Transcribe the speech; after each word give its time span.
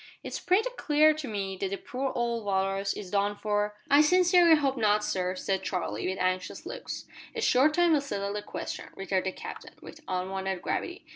"It's 0.23 0.39
pretty 0.39 0.71
clear 0.79 1.13
to 1.13 1.27
me 1.27 1.55
that 1.57 1.69
the 1.69 1.77
poor 1.77 2.11
old 2.15 2.43
Walrus 2.43 2.93
is 2.93 3.11
done 3.11 3.35
for" 3.35 3.75
"I 3.91 4.01
sincerely 4.01 4.55
hope 4.55 4.75
not 4.75 5.03
sir," 5.03 5.35
said 5.35 5.61
Charlie, 5.61 6.07
with 6.09 6.17
anxious 6.17 6.65
looks. 6.65 7.05
"A 7.35 7.41
short 7.41 7.75
time 7.75 7.93
will 7.93 8.01
settle 8.01 8.33
the 8.33 8.41
question," 8.41 8.85
returned 8.95 9.27
the 9.27 9.31
Captain, 9.31 9.75
with 9.79 10.01
unwonted 10.07 10.63
gravity. 10.63 11.05